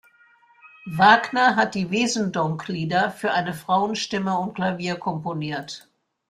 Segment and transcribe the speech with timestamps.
[0.87, 5.91] Wagner hat die Wesendonck-Lieder für eine Frauenstimme und Klavier komponiert.